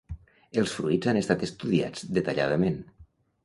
[0.61, 2.85] Els fruits han estat estudiats detalladament.